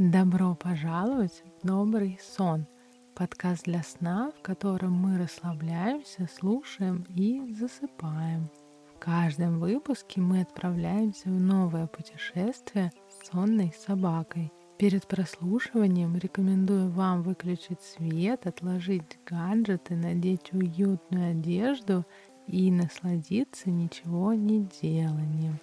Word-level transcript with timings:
Добро 0.00 0.54
пожаловать 0.54 1.44
в 1.62 1.66
«Добрый 1.66 2.18
сон»— 2.22 2.64
подкаст 3.14 3.64
для 3.64 3.82
сна, 3.82 4.32
в 4.34 4.40
котором 4.40 4.94
мы 4.94 5.18
расслабляемся, 5.18 6.26
слушаем 6.34 7.04
и 7.14 7.52
засыпаем. 7.52 8.48
В 8.94 8.98
каждом 8.98 9.60
выпуске 9.60 10.22
мы 10.22 10.40
отправляемся 10.40 11.28
в 11.28 11.38
новое 11.38 11.86
путешествие 11.86 12.92
с 13.10 13.28
сонной 13.28 13.74
собакой. 13.86 14.50
Перед 14.78 15.06
прослушиванием 15.06 16.16
рекомендую 16.16 16.88
вам 16.88 17.22
выключить 17.22 17.82
свет, 17.82 18.46
отложить 18.46 19.18
гаджеты, 19.26 19.96
надеть 19.96 20.54
уютную 20.54 21.32
одежду 21.32 22.06
и 22.46 22.70
насладиться 22.70 23.68
ничего 23.68 24.32
не 24.32 24.66
деланием. 24.80 25.58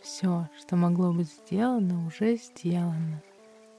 Все, 0.00 0.48
что 0.58 0.76
могло 0.76 1.12
быть 1.12 1.30
сделано, 1.30 2.06
уже 2.06 2.36
сделано 2.36 3.20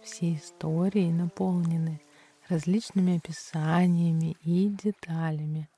все 0.08 0.36
истории 0.36 1.12
наполнены 1.12 2.00
различными 2.48 3.18
описаниями 3.18 4.38
и 4.42 4.70
деталями. 4.70 5.70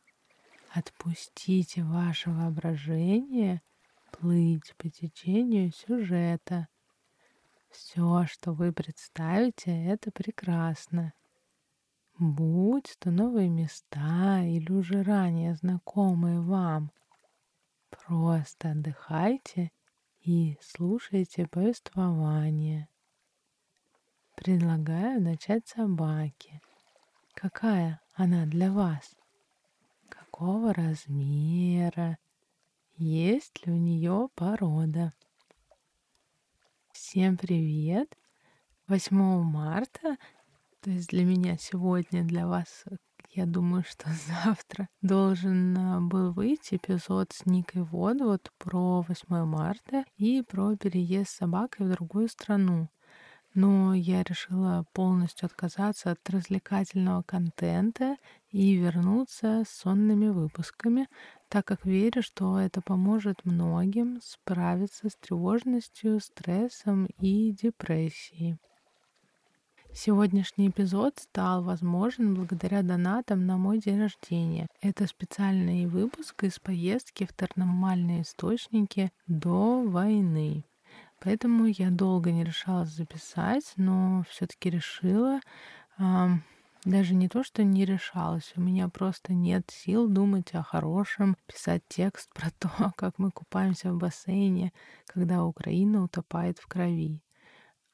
Отпустите 0.70 1.84
ваше 1.84 2.30
воображение 2.30 3.64
плыть 4.12 4.76
по 4.78 4.88
течению 4.88 5.72
сюжета. 5.72 6.68
Все, 7.72 8.28
что 8.28 8.54
вы 8.54 8.72
представите, 8.72 9.72
это 9.86 10.12
прекрасно. 10.12 11.14
Будь 12.20 12.98
то 13.00 13.10
новые 13.10 13.50
места 13.50 14.44
или 14.44 14.72
уже 14.72 15.02
ранее 15.02 15.56
знакомые 15.56 16.40
вам. 16.40 16.92
Просто 17.90 18.72
отдыхайте 18.72 19.72
и 20.22 20.56
слушайте 20.62 21.48
повествование. 21.48 22.89
Предлагаю 24.42 25.22
начать 25.22 25.68
с 25.68 25.74
собаки. 25.74 26.62
Какая 27.34 28.00
она 28.14 28.46
для 28.46 28.72
вас? 28.72 29.14
Какого 30.08 30.74
размера? 30.74 32.18
Есть 32.96 33.66
ли 33.66 33.74
у 33.74 33.76
нее 33.76 34.30
порода? 34.36 35.12
Всем 36.94 37.36
привет! 37.36 38.08
8 38.88 39.44
марта, 39.44 40.16
то 40.80 40.90
есть 40.90 41.10
для 41.10 41.26
меня 41.26 41.58
сегодня, 41.58 42.24
для 42.24 42.48
вас, 42.48 42.86
я 43.32 43.46
думаю, 43.46 43.84
что 43.86 44.10
завтра 44.46 44.88
должен 45.02 45.78
а, 45.78 46.00
был 46.00 46.32
выйти 46.32 46.76
эпизод 46.76 47.34
с 47.34 47.46
Никой 47.46 47.84
Водвод 47.84 48.54
про 48.58 49.02
8 49.02 49.44
марта 49.44 50.06
и 50.16 50.42
про 50.44 50.78
переезд 50.78 51.30
с 51.30 51.36
собакой 51.36 51.88
в 51.88 51.92
другую 51.92 52.30
страну 52.30 52.90
но 53.54 53.94
я 53.94 54.24
решила 54.24 54.86
полностью 54.94 55.48
отказаться 55.48 56.12
от 56.12 56.30
развлекательного 56.30 57.24
контента 57.24 58.18
и 58.52 58.76
вернуться 58.76 59.64
с 59.68 59.70
сонными 59.70 60.30
выпусками, 60.30 61.08
так 61.50 61.66
как 61.66 61.86
верю, 61.86 62.22
что 62.22 62.60
это 62.60 62.82
поможет 62.82 63.44
многим 63.46 64.20
справиться 64.22 65.10
с 65.10 65.16
тревожностью, 65.16 66.20
стрессом 66.20 67.08
и 67.20 67.52
депрессией. 67.52 68.58
Сегодняшний 69.92 70.70
эпизод 70.70 71.18
стал 71.18 71.64
возможен 71.64 72.36
благодаря 72.36 72.84
донатам 72.84 73.48
на 73.48 73.58
мой 73.58 73.80
день 73.80 74.00
рождения. 74.00 74.68
Это 74.82 75.08
специальный 75.08 75.88
выпуск 75.88 76.44
из 76.44 76.60
поездки 76.60 77.26
в 77.26 77.34
термальные 77.34 78.22
источники 78.22 79.12
до 79.28 79.84
войны. 79.84 80.64
Поэтому 81.22 81.66
я 81.66 81.90
долго 81.90 82.32
не 82.32 82.44
решалась 82.44 82.90
записать, 82.90 83.74
но 83.76 84.24
все-таки 84.30 84.70
решила. 84.70 85.40
Даже 86.86 87.14
не 87.14 87.28
то, 87.28 87.44
что 87.44 87.64
не 87.64 87.84
решалась, 87.84 88.54
у 88.56 88.62
меня 88.62 88.88
просто 88.88 89.34
нет 89.34 89.70
сил 89.70 90.08
думать 90.08 90.56
о 90.56 90.64
хорошем, 90.64 91.36
писать 91.46 91.84
текст 91.90 92.34
про 92.34 92.52
то, 92.60 92.94
как 92.96 93.20
мы 93.20 93.32
купаемся 93.32 93.92
в 93.92 93.98
бассейне, 93.98 94.72
когда 95.06 95.44
Украина 95.44 96.04
утопает 96.04 96.58
в 96.58 96.68
крови. 96.68 97.22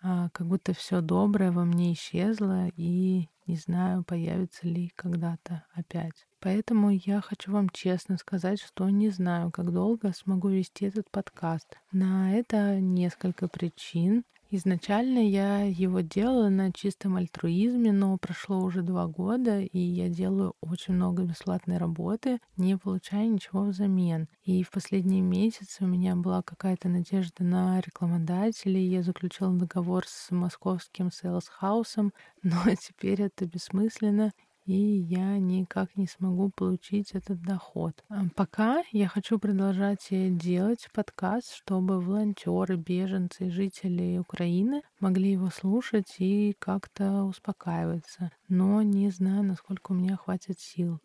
А 0.01 0.29
как 0.29 0.45
будто 0.45 0.73
все 0.75 1.01
доброе 1.01 1.51
во 1.51 1.65
мне 1.65 1.93
исчезло, 1.93 2.67
и 2.75 3.27
не 3.47 3.55
знаю, 3.55 4.03
появится 4.03 4.67
ли 4.67 4.89
когда-то 4.95 5.65
опять. 5.73 6.27
Поэтому 6.45 6.91
я 6.91 7.21
хочу 7.21 7.51
вам 7.51 7.71
честно 7.71 8.19
сказать, 8.19 8.61
что 8.61 8.87
не 8.87 9.09
знаю, 9.09 9.49
как 9.49 9.73
долго 9.73 10.13
смогу 10.13 10.49
вести 10.49 10.85
этот 10.85 11.09
подкаст. 11.09 11.75
На 11.91 12.37
это 12.37 12.79
несколько 12.79 13.47
причин. 13.47 14.23
Изначально 14.51 15.27
я 15.27 15.63
его 15.63 16.01
делала 16.01 16.49
на 16.49 16.71
чистом 16.71 17.15
альтруизме, 17.15 17.91
но 17.91 18.15
прошло 18.19 18.59
уже 18.59 18.83
два 18.83 19.07
года, 19.07 19.59
и 19.59 19.79
я 19.79 20.07
делаю 20.07 20.53
очень 20.61 20.93
много 20.93 21.23
бесплатной 21.23 21.79
работы, 21.79 22.37
не 22.57 22.77
получая 22.77 23.25
ничего 23.25 23.63
взамен. 23.63 24.27
И 24.43 24.61
в 24.63 24.69
последние 24.69 25.21
месяцы 25.21 25.83
у 25.83 25.87
меня 25.87 26.15
была 26.15 26.43
какая-то 26.43 26.89
надежда 26.89 27.43
на 27.43 27.81
рекламодателей. 27.81 28.87
Я 28.87 29.01
заключила 29.01 29.51
договор 29.51 30.05
с 30.07 30.29
московским 30.29 31.07
House, 31.07 32.11
но 32.43 32.61
теперь 32.79 33.23
это 33.23 33.47
бессмысленно, 33.47 34.31
и 34.65 34.73
я 34.75 35.37
никак 35.37 35.95
не 35.95 36.07
смогу 36.07 36.49
получить 36.49 37.11
этот 37.11 37.41
доход. 37.41 38.03
А 38.09 38.23
пока 38.35 38.83
я 38.91 39.07
хочу 39.07 39.37
продолжать 39.37 40.07
делать 40.09 40.89
подкаст, 40.93 41.53
чтобы 41.53 42.01
волонтеры, 42.01 42.75
беженцы, 42.75 43.49
жители 43.49 44.17
Украины 44.17 44.81
могли 44.99 45.33
его 45.33 45.49
слушать 45.49 46.15
и 46.19 46.55
как-то 46.57 47.23
успокаиваться. 47.23 48.31
Но 48.47 48.81
не 48.81 49.09
знаю, 49.11 49.43
насколько 49.43 49.91
у 49.91 49.95
меня 49.95 50.17
хватит 50.17 50.59
сил. 50.59 50.99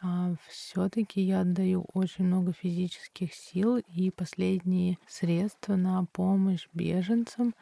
А 0.00 0.34
все-таки 0.48 1.20
я 1.20 1.40
отдаю 1.40 1.84
очень 1.92 2.24
много 2.24 2.52
физических 2.52 3.34
сил 3.34 3.78
и 3.78 4.12
последние 4.12 4.98
средства 5.08 5.74
на 5.74 6.04
помощь 6.12 6.68
беженцам 6.72 7.52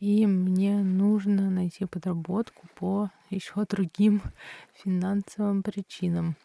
и 0.00 0.26
мне 0.26 0.78
нужно 0.78 1.50
найти 1.50 1.84
подработку 1.84 2.66
по 2.76 3.10
еще 3.30 3.64
другим 3.68 4.22
финансовым 4.74 5.62
причинам. 5.62 6.36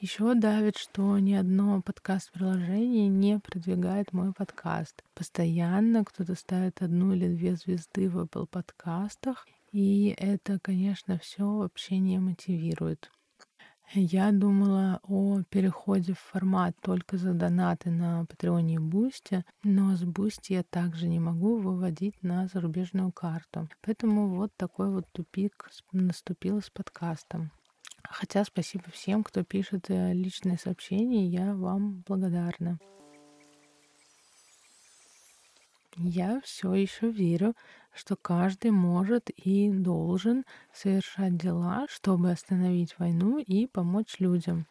Еще 0.00 0.34
давит, 0.34 0.76
что 0.76 1.18
ни 1.18 1.32
одно 1.32 1.82
подкаст-приложение 1.82 3.08
не 3.08 3.40
продвигает 3.40 4.12
мой 4.12 4.32
подкаст. 4.32 5.02
Постоянно 5.14 6.04
кто-то 6.04 6.36
ставит 6.36 6.82
одну 6.82 7.12
или 7.12 7.28
две 7.34 7.56
звезды 7.56 8.08
в 8.08 8.18
Apple 8.18 8.46
подкастах, 8.46 9.46
и 9.72 10.14
это, 10.16 10.60
конечно, 10.60 11.18
все 11.18 11.44
вообще 11.44 11.98
не 11.98 12.18
мотивирует. 12.18 13.10
Я 13.94 14.32
думала 14.32 15.00
о 15.02 15.42
переходе 15.48 16.12
в 16.12 16.18
формат 16.18 16.76
только 16.82 17.16
за 17.16 17.32
донаты 17.32 17.90
на 17.90 18.26
Патреоне 18.26 18.74
и 18.74 18.78
Бусти, 18.78 19.46
но 19.62 19.96
с 19.96 20.04
Бусти 20.04 20.52
я 20.52 20.62
также 20.62 21.08
не 21.08 21.18
могу 21.18 21.58
выводить 21.58 22.22
на 22.22 22.48
зарубежную 22.48 23.10
карту. 23.12 23.66
Поэтому 23.80 24.28
вот 24.28 24.52
такой 24.56 24.90
вот 24.90 25.06
тупик 25.12 25.70
наступил 25.92 26.60
с 26.60 26.68
подкастом. 26.68 27.50
Хотя 28.02 28.44
спасибо 28.44 28.84
всем, 28.92 29.24
кто 29.24 29.42
пишет 29.42 29.86
э, 29.88 30.12
личные 30.12 30.58
сообщения, 30.58 31.26
я 31.26 31.54
вам 31.54 32.04
благодарна. 32.06 32.78
Я 35.96 36.40
все 36.42 36.74
еще 36.74 37.10
верю, 37.10 37.54
что 37.94 38.16
каждый 38.16 38.70
может 38.70 39.30
и 39.30 39.70
должен 39.70 40.44
совершать 40.72 41.36
дела, 41.36 41.86
чтобы 41.88 42.30
остановить 42.30 42.98
войну 42.98 43.38
и 43.38 43.66
помочь 43.66 44.18
людям. 44.18 44.66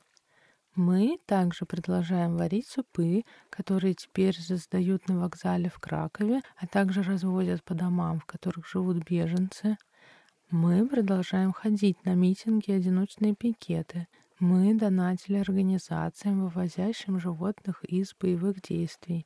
Мы 0.78 1.18
также 1.26 1.66
продолжаем 1.66 2.38
варить 2.38 2.68
супы, 2.68 3.24
которые 3.50 3.96
теперь 3.96 4.40
создают 4.40 5.08
на 5.08 5.20
вокзале 5.20 5.70
в 5.70 5.80
Кракове, 5.80 6.42
а 6.56 6.68
также 6.68 7.02
развозят 7.02 7.64
по 7.64 7.74
домам, 7.74 8.20
в 8.20 8.26
которых 8.26 8.68
живут 8.68 9.04
беженцы. 9.04 9.78
Мы 10.52 10.88
продолжаем 10.88 11.52
ходить 11.52 12.06
на 12.06 12.14
митинги 12.14 12.70
и 12.70 12.74
одиночные 12.74 13.34
пикеты. 13.34 14.08
Мы 14.40 14.76
донатили 14.76 15.40
организациям, 15.40 16.44
вывозящим 16.44 17.20
животных 17.20 17.84
из 17.84 18.14
боевых 18.14 18.62
действий. 18.62 19.26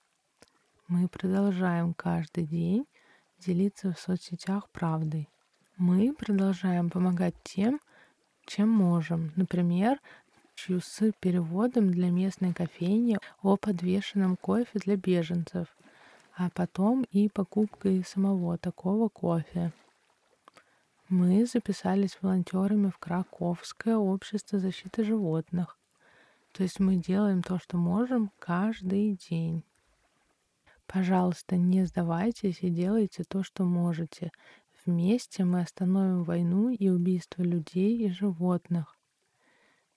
Мы 0.88 1.10
продолжаем 1.10 1.94
каждый 1.94 2.46
день 2.46 2.86
делиться 3.42 3.92
в 3.92 4.00
соцсетях 4.00 4.70
правдой. 4.70 5.28
Мы 5.78 6.14
продолжаем 6.14 6.90
помогать 6.90 7.36
тем, 7.44 7.80
чем 8.46 8.70
можем. 8.70 9.34
Например, 9.36 10.00
с 10.56 11.12
переводом 11.20 11.90
для 11.90 12.12
местной 12.12 12.54
кофейни 12.54 13.18
о 13.42 13.58
подвешенном 13.58 14.38
кофе 14.38 14.80
для 14.80 14.96
беженцев, 14.96 15.68
а 16.38 16.50
потом 16.52 17.04
и 17.12 17.30
покупкой 17.30 18.04
самого 18.04 18.58
такого 18.60 19.10
кофе. 19.10 19.74
Мы 21.10 21.46
записались 21.46 22.18
волонтерами 22.22 22.90
в 22.90 22.98
Краковское 23.00 23.98
общество 23.98 24.60
защиты 24.60 25.04
животных. 25.04 25.80
То 26.52 26.64
есть 26.64 26.80
мы 26.80 26.98
делаем 26.98 27.42
то, 27.42 27.58
что 27.58 27.78
можем 27.78 28.32
каждый 28.40 29.18
день. 29.30 29.64
Пожалуйста, 30.94 31.56
не 31.56 31.86
сдавайтесь 31.86 32.58
и 32.62 32.70
делайте 32.70 33.24
то, 33.24 33.44
что 33.44 33.64
можете. 33.64 34.30
Вместе 34.86 35.46
мы 35.46 35.62
остановим 35.62 36.24
войну 36.24 36.70
и 36.70 36.90
убийство 36.90 37.44
людей 37.44 38.06
и 38.06 38.12
животных. 38.12 38.98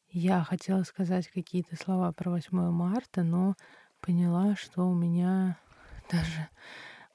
Я 0.08 0.44
хотела 0.44 0.84
сказать 0.84 1.26
какие-то 1.26 1.74
слова 1.74 2.12
про 2.12 2.30
8 2.30 2.70
марта, 2.70 3.24
но 3.24 3.56
поняла, 4.00 4.54
что 4.54 4.88
у 4.88 4.94
меня 4.94 5.58
даже 6.12 6.48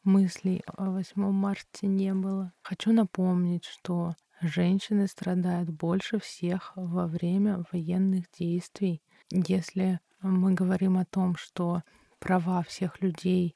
мыслей 0.03 0.61
о 0.65 0.89
8 0.89 1.31
марта 1.31 1.87
не 1.87 2.13
было. 2.13 2.51
Хочу 2.61 2.91
напомнить, 2.91 3.63
что 3.63 4.13
женщины 4.41 5.07
страдают 5.07 5.69
больше 5.69 6.19
всех 6.19 6.73
во 6.75 7.07
время 7.07 7.63
военных 7.71 8.25
действий. 8.37 9.01
Если 9.31 10.01
мы 10.21 10.53
говорим 10.53 10.97
о 10.97 11.05
том, 11.05 11.37
что 11.37 11.83
права 12.19 12.61
всех 12.63 12.99
людей 12.99 13.55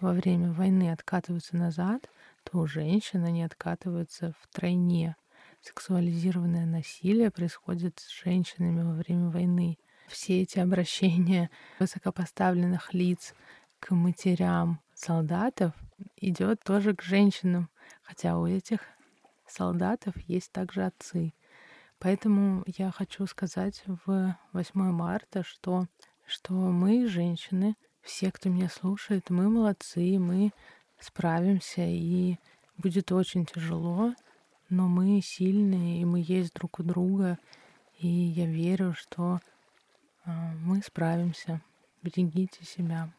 во 0.00 0.12
время 0.12 0.52
войны 0.52 0.90
откатываются 0.92 1.56
назад, 1.56 2.08
то 2.44 2.58
у 2.58 2.66
женщин 2.66 3.24
они 3.24 3.42
откатываются 3.42 4.34
в 4.40 4.48
тройне. 4.48 5.16
Сексуализированное 5.62 6.66
насилие 6.66 7.30
происходит 7.30 7.98
с 7.98 8.10
женщинами 8.10 8.82
во 8.82 8.92
время 8.92 9.30
войны. 9.30 9.78
Все 10.08 10.42
эти 10.42 10.58
обращения 10.58 11.50
высокопоставленных 11.78 12.92
лиц 12.92 13.34
к 13.80 13.94
матерям 13.94 14.80
солдатов 14.94 15.72
идет 16.16 16.62
тоже 16.62 16.94
к 16.94 17.02
женщинам, 17.02 17.70
хотя 18.02 18.38
у 18.38 18.46
этих 18.46 18.80
солдатов 19.46 20.14
есть 20.28 20.52
также 20.52 20.84
отцы. 20.84 21.32
Поэтому 21.98 22.64
я 22.66 22.90
хочу 22.90 23.26
сказать 23.26 23.82
в 23.86 24.36
8 24.52 24.80
марта, 24.90 25.42
что, 25.42 25.86
что 26.26 26.52
мы, 26.52 27.06
женщины, 27.08 27.76
все, 28.04 28.30
кто 28.30 28.48
меня 28.50 28.68
слушает, 28.68 29.30
мы 29.30 29.48
молодцы, 29.48 30.18
мы 30.18 30.52
справимся, 31.00 31.82
и 31.84 32.36
будет 32.76 33.10
очень 33.12 33.46
тяжело, 33.46 34.14
но 34.68 34.88
мы 34.88 35.20
сильные, 35.22 36.02
и 36.02 36.04
мы 36.04 36.22
есть 36.24 36.52
друг 36.54 36.80
у 36.80 36.82
друга, 36.82 37.38
и 37.98 38.06
я 38.06 38.46
верю, 38.46 38.94
что 38.94 39.40
а, 40.24 40.52
мы 40.62 40.82
справимся. 40.82 41.62
Берегите 42.02 42.64
себя. 42.64 43.10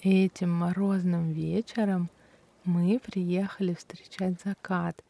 Этим 0.00 0.52
морозным 0.52 1.32
вечером 1.32 2.08
мы 2.62 3.00
приехали 3.00 3.74
встречать 3.74 4.40
закат 4.44 5.02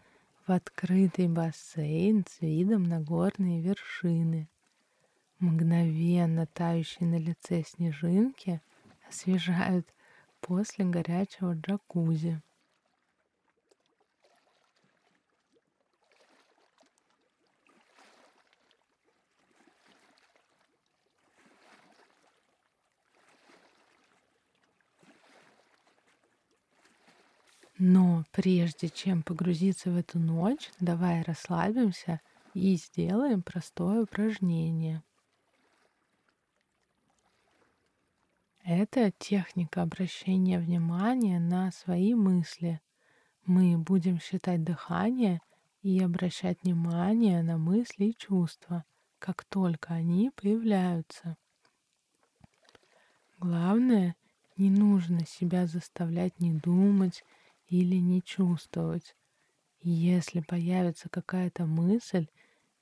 в 0.47 0.53
открытый 0.53 1.29
бассейн 1.29 2.25
с 2.27 2.41
видом 2.41 2.85
на 2.85 2.99
горные 2.99 3.61
вершины. 3.61 4.49
Мгновенно 5.41 6.47
тающие 6.47 7.07
на 7.07 7.19
лице 7.19 7.65
снежинки 7.67 8.63
освежают 9.07 9.87
после 10.41 10.87
горячего 10.87 11.53
джакузи. 11.53 12.41
Но 27.81 28.25
прежде 28.39 28.89
чем 28.89 29.25
погрузиться 29.25 29.91
в 29.91 29.97
эту 29.97 30.21
ночь, 30.21 30.71
давай 30.79 31.23
расслабимся 31.23 32.21
и 32.55 32.77
сделаем 32.77 33.43
простое 33.43 34.03
упражнение. 34.03 35.03
Это 38.63 39.11
техника 39.11 39.83
обращения 39.83 40.61
внимания 40.61 41.41
на 41.41 41.73
свои 41.73 42.15
мысли. 42.15 42.81
Мы 43.45 43.77
будем 43.77 44.21
считать 44.21 44.63
дыхание 44.63 45.41
и 45.83 46.01
обращать 46.01 46.63
внимание 46.63 47.43
на 47.43 47.59
мысли 47.59 48.05
и 48.05 48.17
чувства, 48.17 48.85
как 49.19 49.43
только 49.47 49.95
они 49.95 50.31
появляются. 50.31 51.37
Главное, 53.41 54.15
не 54.57 54.71
нужно 54.71 55.27
себя 55.27 55.67
заставлять 55.67 56.39
не 56.39 56.53
думать 56.53 57.25
или 57.69 57.97
не 57.97 58.23
чувствовать. 58.23 59.15
Если 59.81 60.41
появится 60.41 61.09
какая-то 61.09 61.67
мысль, 61.67 62.27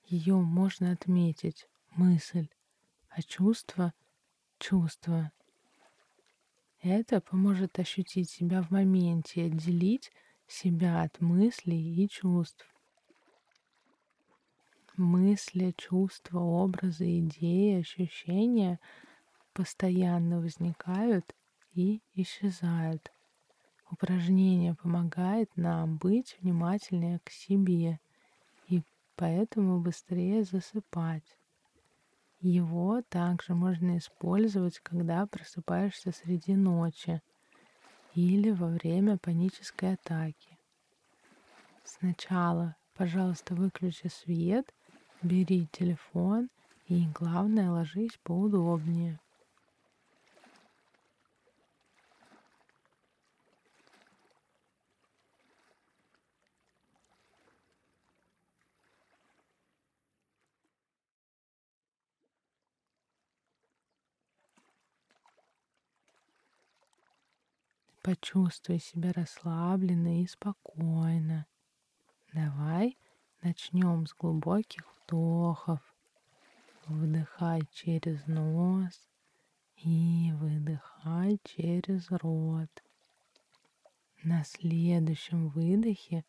ее 0.04 0.36
можно 0.36 0.92
отметить. 0.92 1.68
Мысль, 1.90 2.48
а 3.08 3.22
чувство— 3.22 3.92
чувство. 4.58 5.32
Это 6.80 7.20
поможет 7.20 7.78
ощутить 7.78 8.30
себя 8.30 8.62
в 8.62 8.70
моменте, 8.70 9.46
отделить 9.46 10.12
себя 10.46 11.02
от 11.02 11.20
мыслей 11.20 12.04
и 12.04 12.08
чувств. 12.08 12.66
Мысли, 14.96 15.74
чувства, 15.76 16.40
образы, 16.40 17.18
идеи, 17.18 17.80
ощущения 17.80 18.78
постоянно 19.52 20.40
возникают 20.40 21.34
и 21.72 22.02
исчезают. 22.14 23.12
Упражнение 23.90 24.74
помогает 24.74 25.56
нам 25.56 25.96
быть 25.96 26.36
внимательнее 26.40 27.20
к 27.24 27.30
себе 27.30 28.00
и 28.68 28.82
поэтому 29.14 29.80
быстрее 29.80 30.42
засыпать. 30.42 31.38
Его 32.40 33.02
также 33.08 33.54
можно 33.54 33.98
использовать, 33.98 34.80
когда 34.80 35.26
просыпаешься 35.26 36.12
среди 36.12 36.54
ночи 36.54 37.22
или 38.14 38.50
во 38.50 38.68
время 38.68 39.18
панической 39.18 39.94
атаки. 39.94 40.58
Сначала, 41.84 42.76
пожалуйста, 42.94 43.54
выключи 43.54 44.08
свет, 44.08 44.74
бери 45.22 45.68
телефон 45.68 46.50
и, 46.88 47.06
главное, 47.14 47.70
ложись 47.70 48.18
поудобнее. 48.24 49.20
Почувствуй 68.06 68.78
себя 68.78 69.12
расслабленно 69.12 70.22
и 70.22 70.28
спокойно. 70.28 71.44
Давай 72.32 72.96
начнем 73.42 74.06
с 74.06 74.14
глубоких 74.14 74.84
вдохов. 74.94 75.80
Вдыхай 76.86 77.62
через 77.72 78.24
нос 78.28 79.08
и 79.74 80.30
выдыхай 80.34 81.40
через 81.42 82.08
рот. 82.12 82.70
На 84.22 84.44
следующем 84.44 85.48
выдохе 85.48 86.24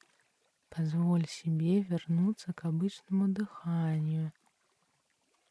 позволь 0.69 1.27
себе 1.27 1.81
вернуться 1.81 2.53
к 2.53 2.65
обычному 2.65 3.27
дыханию. 3.27 4.33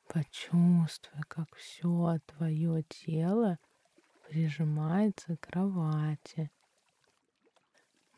Почувствуй, 0.08 1.22
как 1.28 1.54
все 1.54 2.18
твое 2.26 2.82
тело 2.88 3.60
прижимается 4.28 5.36
к 5.36 5.48
кровати. 5.48 6.50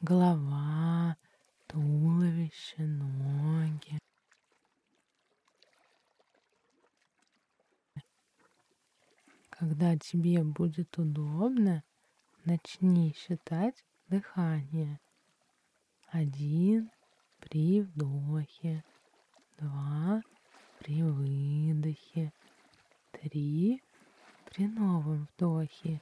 Голова, 0.00 1.16
туловище, 1.66 2.82
ноги. 2.82 3.98
Когда 9.50 9.96
тебе 9.98 10.44
будет 10.44 10.96
удобно, 10.98 11.82
начни 12.44 13.12
считать 13.14 13.84
дыхание. 14.08 15.00
Один 16.10 16.90
при 17.40 17.82
вдохе, 17.82 18.84
два 19.58 20.22
при 20.78 21.02
выдохе, 21.02 22.32
три 23.10 23.82
при 24.50 24.66
новом 24.66 25.28
вдохе, 25.36 26.00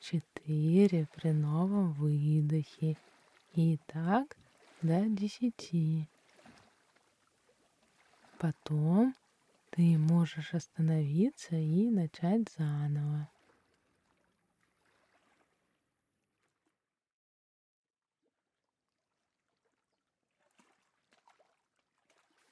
четыре 0.00 1.06
при 1.14 1.32
новом 1.32 1.92
выдохе 1.94 2.96
и 3.54 3.78
так 3.86 4.36
до 4.82 5.06
десяти. 5.08 6.06
Потом 8.38 9.14
ты 9.70 9.96
можешь 9.98 10.54
остановиться 10.54 11.56
и 11.56 11.90
начать 11.90 12.50
заново. 12.56 13.28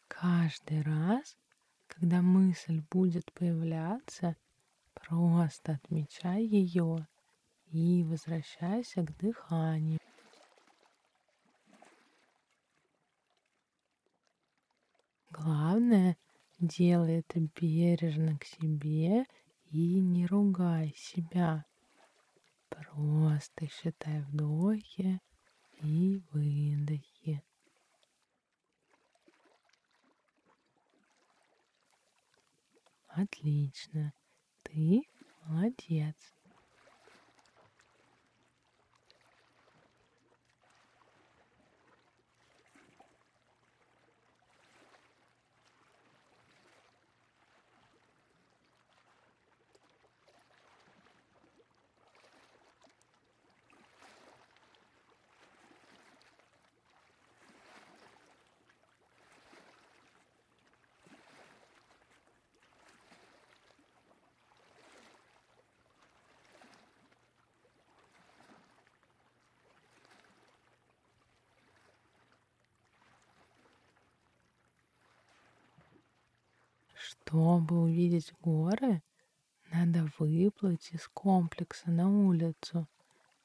Каждый 0.09 0.83
раз, 0.83 1.37
когда 1.87 2.23
мысль 2.23 2.83
будет 2.91 3.33
появляться, 3.33 4.37
просто 5.03 5.73
отмечай 5.73 6.45
ее 6.45 7.07
и 7.71 8.05
возвращайся 8.05 9.03
к 9.03 9.17
дыханию. 9.19 9.99
Главное, 15.31 16.17
делай 16.59 17.21
это 17.21 17.41
бережно 17.41 18.39
к 18.39 18.45
себе 18.45 19.25
и 19.71 20.01
не 20.01 20.27
ругай 20.27 20.95
себя. 20.97 21.65
Просто 22.69 23.69
считай 23.69 24.23
вдохи 24.23 25.21
и 25.81 26.21
выдохи. 26.33 27.43
Отлично. 33.09 34.13
Ты 34.71 35.03
молодец. 35.47 36.38
Чтобы 77.09 77.81
увидеть 77.81 78.35
горы, 78.43 79.03
надо 79.73 80.13
выплыть 80.19 80.91
из 80.93 81.09
комплекса 81.09 81.91
на 81.91 82.07
улицу 82.07 82.87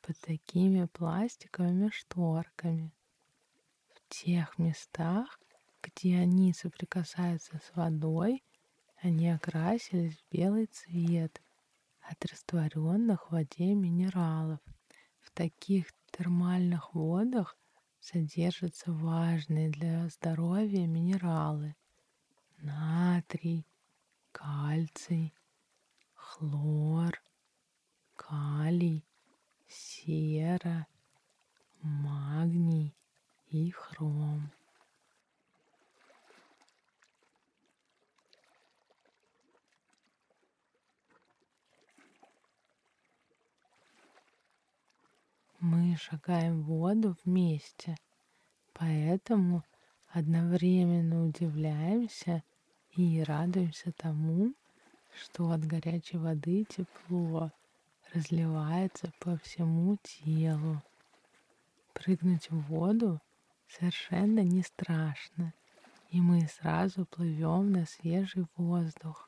под 0.01 0.19
такими 0.19 0.83
пластиковыми 0.83 1.89
шторками. 1.89 2.91
В 3.93 4.01
тех 4.09 4.57
местах, 4.57 5.39
где 5.81 6.17
они 6.17 6.51
соприкасаются 6.51 7.57
с 7.63 7.73
водой, 7.73 8.43
они 8.97 9.29
окрасились 9.29 10.17
в 10.17 10.29
белый 10.29 10.65
цвет 10.65 11.41
от 12.01 12.25
растворенных 12.25 13.27
в 13.27 13.31
воде 13.31 13.75
минералов. 13.75 14.59
В 15.21 15.31
таких 15.31 15.85
термальных 16.11 16.93
водах 16.93 17.57
содержатся 18.01 18.91
важные 18.91 19.69
для 19.69 20.09
здоровья 20.09 20.85
минералы 20.85 21.75
натрий, 22.63 23.65
кальций, 24.31 25.33
хлор, 26.15 27.21
калий, 28.15 29.05
сера, 29.67 30.87
магний 31.81 32.95
и 33.49 33.69
хром. 33.71 34.49
Мы 45.59 45.95
шагаем 45.97 46.63
воду 46.63 47.15
вместе, 47.23 47.95
поэтому 48.73 49.63
одновременно 50.09 51.25
удивляемся 51.25 52.43
и 52.95 53.23
радуемся 53.23 53.91
тому, 53.91 54.53
что 55.15 55.49
от 55.49 55.65
горячей 55.65 56.17
воды 56.17 56.65
тепло 56.65 57.51
разливается 58.13 59.11
по 59.19 59.37
всему 59.37 59.97
телу. 60.03 60.81
Прыгнуть 61.93 62.49
в 62.51 62.59
воду 62.67 63.19
совершенно 63.67 64.41
не 64.41 64.61
страшно, 64.61 65.53
и 66.09 66.21
мы 66.21 66.47
сразу 66.47 67.05
плывем 67.05 67.71
на 67.71 67.85
свежий 67.85 68.45
воздух. 68.55 69.27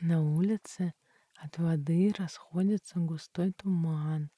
На 0.00 0.20
улице 0.20 0.94
от 1.42 1.58
воды 1.58 2.12
расходится 2.16 3.00
густой 3.00 3.52
туман, 3.52 4.30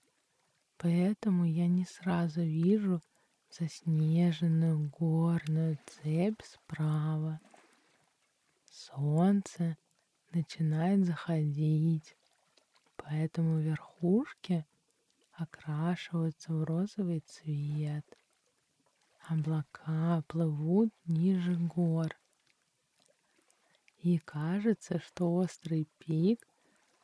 поэтому 0.79 1.45
я 1.45 1.69
не 1.69 1.85
сразу 1.85 2.41
вижу 2.41 3.03
заснеженную 3.51 4.89
горную 4.89 5.79
цепь 5.87 6.41
справа. 6.43 7.41
Солнце 8.71 9.77
начинает 10.33 11.05
заходить, 11.05 12.17
поэтому 12.97 13.59
верхушки 13.59 14.65
окрашиваются 15.33 16.55
в 16.55 16.65
розовый 16.65 17.21
цвет. 17.27 18.07
Облака 19.29 20.23
плывут 20.27 20.91
ниже 21.05 21.55
гор. 21.57 22.17
И 23.99 24.19
кажется, 24.19 25.01
что 25.01 25.35
острый 25.35 25.87
пик 25.99 26.41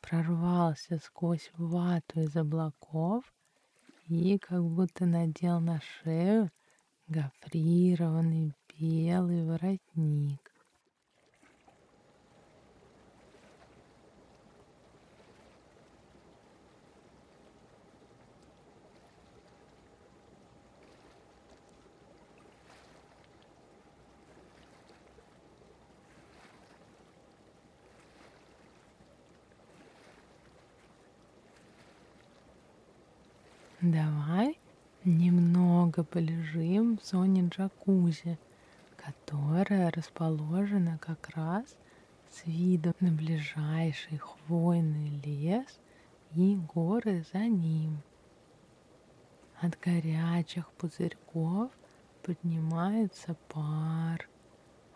прорвался 0.00 0.98
сквозь 0.98 1.50
вату 1.56 2.20
из 2.20 2.36
облаков 2.36 3.24
и 4.08 4.38
как 4.38 4.62
будто 4.64 5.06
надел 5.06 5.60
на 5.60 5.80
шею 5.80 6.50
гофрированный 7.08 8.52
белый 8.78 9.44
воротник. 9.44 10.50
Давай 33.82 34.58
немного 36.00 36.04
полежим 36.04 36.98
в 36.98 37.04
зоне 37.04 37.48
джакузи, 37.48 38.38
которая 38.96 39.90
расположена 39.90 40.98
как 40.98 41.30
раз 41.36 41.76
с 42.30 42.46
видом 42.46 42.94
на 43.00 43.10
ближайший 43.12 44.18
хвойный 44.18 45.20
лес 45.24 45.80
и 46.34 46.56
горы 46.74 47.24
за 47.32 47.46
ним. 47.46 48.02
От 49.60 49.78
горячих 49.80 50.70
пузырьков 50.78 51.70
поднимается 52.22 53.36
пар, 53.48 54.28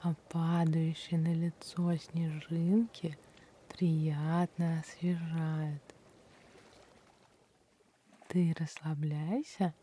а 0.03 0.15
падающие 0.31 1.19
на 1.19 1.35
лицо 1.35 1.97
снежинки 1.97 3.19
приятно 3.69 4.81
освежают. 4.81 5.83
Ты 8.29 8.55
расслабляйся, 8.59 9.75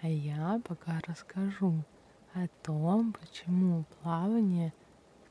а 0.00 0.08
я 0.08 0.60
пока 0.64 1.00
расскажу 1.06 1.84
о 2.34 2.46
том, 2.62 3.12
почему 3.12 3.84
плавание 4.00 4.72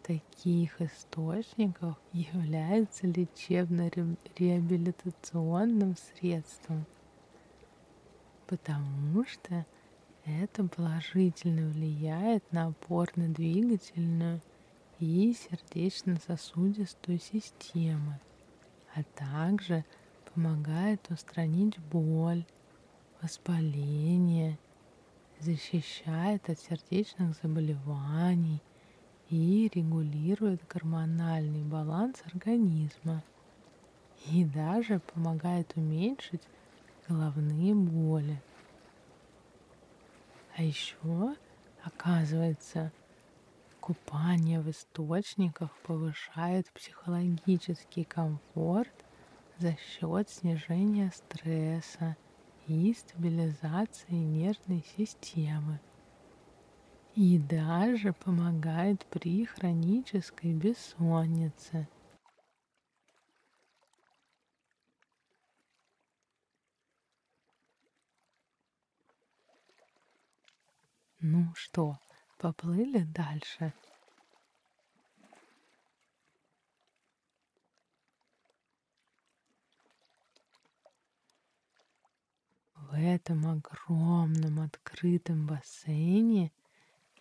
таких 0.04 0.82
источников 0.82 1.98
является 2.12 3.08
лечебно-реабилитационным 3.08 5.96
средством, 5.98 6.86
потому 8.48 9.26
что 9.26 9.66
это 10.26 10.66
положительно 10.66 11.70
влияет 11.70 12.44
на 12.52 12.68
опорно-двигательную 12.68 14.42
и 15.00 15.34
сердечно-сосудистую 15.34 17.20
системы, 17.20 18.20
а 18.94 19.04
также 19.16 19.86
помогает 20.34 21.10
устранить 21.10 21.80
боль, 21.80 22.46
воспаление, 23.22 24.58
защищает 25.40 26.50
от 26.50 26.60
сердечных 26.60 27.36
заболеваний 27.42 28.62
и 29.30 29.70
регулирует 29.74 30.62
гормональный 30.68 31.64
баланс 31.64 32.24
организма 32.34 33.24
и 34.28 34.46
даже 34.46 35.00
помогает 35.00 35.76
уменьшить 35.76 36.42
головные 37.08 37.76
боли. 37.76 38.42
А 40.56 40.64
еще, 40.64 41.36
оказывается, 41.84 42.92
купание 43.80 44.60
в 44.60 44.70
источниках 44.70 45.72
повышает 45.84 46.70
психологический 46.72 48.04
комфорт 48.04 48.94
за 49.60 49.76
счет 49.78 50.30
снижения 50.30 51.12
стресса 51.16 52.18
и 52.68 52.94
стабилизации 52.94 54.14
нервной 54.14 54.84
системы. 54.98 55.80
И 57.16 57.40
даже 57.40 58.14
помогает 58.14 59.06
при 59.08 59.46
хронической 59.46 60.54
бессоннице. 60.54 61.88
Ну 71.20 71.52
что, 71.56 71.98
поплыли 72.38 73.00
дальше? 73.00 73.74
В 82.76 82.94
этом 83.28 83.46
огромном 83.46 84.62
открытом 84.62 85.48
бассейне 85.48 86.54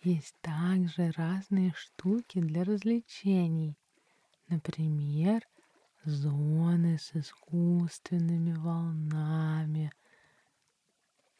есть 0.01 0.33
также 0.39 1.11
разные 1.11 1.73
штуки 1.75 2.39
для 2.39 2.63
развлечений. 2.63 3.75
Например, 4.47 5.41
зоны 6.05 6.97
с 6.97 7.13
искусственными 7.13 8.53
волнами, 8.53 9.91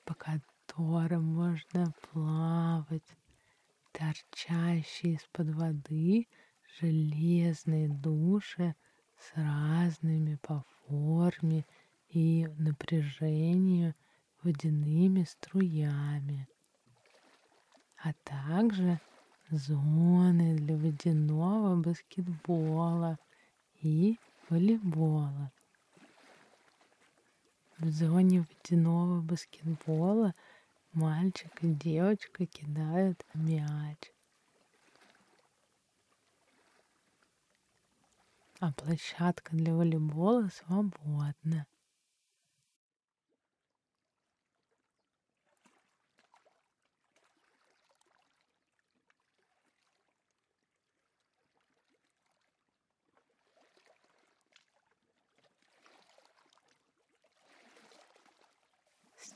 по 0.03 0.13
которым 0.15 1.33
можно 1.33 1.93
плавать, 2.11 3.15
торчащие 3.93 5.13
из-под 5.13 5.51
воды 5.51 6.27
железные 6.81 7.87
души 7.87 8.75
с 9.17 9.31
разными 9.33 10.35
по 10.41 10.65
форме 10.89 11.65
и 12.09 12.49
напряжению– 12.57 13.93
водяными 14.47 15.25
струями, 15.25 16.47
а 17.97 18.13
также 18.23 19.01
зоны 19.49 20.55
для 20.55 20.77
водяного 20.77 21.75
баскетбола 21.75 23.19
и 23.81 24.17
волейбола. 24.49 25.51
В 27.77 27.91
зоне 27.91 28.45
водяного 28.47 29.19
баскетбола 29.19 30.33
мальчик 30.93 31.51
и 31.61 31.73
девочка 31.73 32.45
кидают 32.45 33.25
мяч. 33.33 33.99
А 38.61 38.71
площадка 38.71 39.53
для 39.57 39.75
волейбола 39.75 40.47
свободна. 40.47 41.67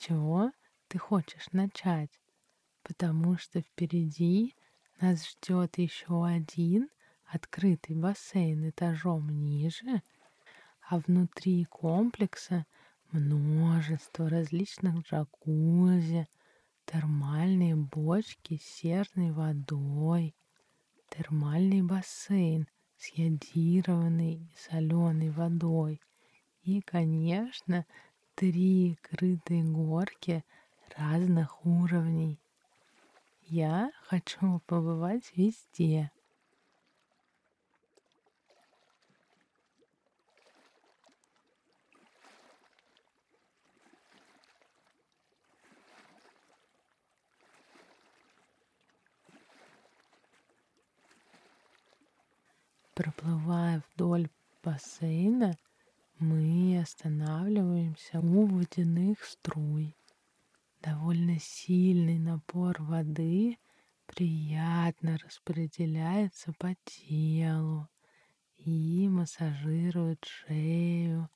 Чего 0.01 0.51
ты 0.87 0.97
хочешь 0.97 1.47
начать, 1.51 2.09
потому 2.81 3.37
что 3.37 3.61
впереди 3.61 4.55
нас 4.99 5.29
ждет 5.29 5.77
еще 5.77 6.25
один 6.25 6.89
открытый 7.25 7.95
бассейн 7.95 8.69
этажом 8.69 9.29
ниже, 9.29 10.01
а 10.89 10.97
внутри 10.99 11.65
комплекса 11.65 12.65
множество 13.11 14.27
различных 14.27 15.05
джакузи, 15.05 16.27
термальные 16.85 17.75
бочки 17.75 18.57
с 18.57 18.65
серной 18.65 19.31
водой, 19.31 20.35
термальный 21.09 21.83
бассейн 21.83 22.67
с 22.97 23.09
йодированной 23.09 24.33
и 24.33 24.55
соленой 24.57 25.29
водой. 25.29 26.01
И, 26.63 26.81
конечно, 26.81 27.85
три 28.41 28.97
крытые 29.03 29.63
горки 29.63 30.43
разных 30.97 31.63
уровней. 31.63 32.39
Я 33.45 33.91
хочу 34.01 34.59
побывать 34.65 35.31
везде. 35.35 36.09
Проплывая 52.95 53.83
вдоль 53.93 54.29
бассейна, 54.63 55.55
мы 56.21 56.79
останавливаемся 56.79 58.19
у 58.19 58.45
водяных 58.45 59.25
струй. 59.25 59.95
Довольно 60.79 61.39
сильный 61.39 62.19
напор 62.19 62.81
воды 62.81 63.57
приятно 64.05 65.17
распределяется 65.17 66.53
по 66.59 66.75
телу 66.85 67.89
и 68.57 69.09
массажирует 69.09 70.23
шею 70.25 71.27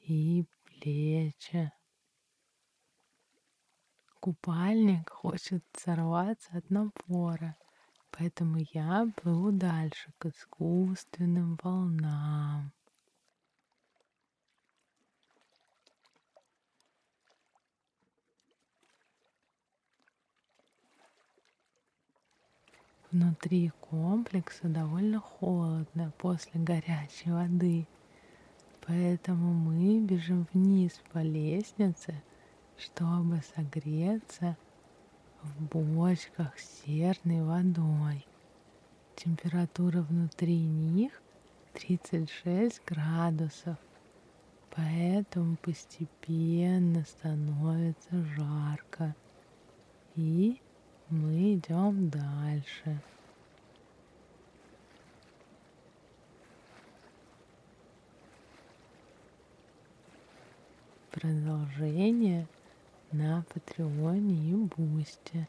и 0.00 0.46
плечи. 0.64 1.70
Купальник 4.18 5.10
хочет 5.10 5.62
сорваться 5.76 6.48
от 6.52 6.70
напора, 6.70 7.56
поэтому 8.10 8.58
я 8.72 9.12
плыву 9.16 9.52
дальше 9.52 10.10
к 10.16 10.26
искусственным 10.26 11.58
волнам. 11.62 12.72
Внутри 23.12 23.70
комплекса 23.90 24.68
довольно 24.68 25.20
холодно 25.20 26.14
после 26.16 26.52
горячей 26.54 27.30
воды, 27.30 27.86
поэтому 28.86 29.52
мы 29.52 30.00
бежим 30.00 30.46
вниз 30.54 30.98
по 31.12 31.18
лестнице, 31.18 32.22
чтобы 32.78 33.42
согреться 33.54 34.56
в 35.42 35.62
бочках 35.64 36.58
с 36.58 36.84
серной 36.86 37.42
водой. 37.42 38.26
Температура 39.14 40.00
внутри 40.00 40.56
них 40.64 41.20
36 41.74 42.80
градусов, 42.86 43.76
поэтому 44.74 45.56
постепенно 45.56 47.04
становится 47.04 48.24
жарко. 48.36 49.14
И 50.14 50.62
мы 51.12 51.56
идем 51.56 52.08
дальше. 52.08 52.98
Продолжение 61.10 62.46
на 63.12 63.44
Патреоне 63.52 64.52
и 64.52 64.54
Бусте. 64.54 65.46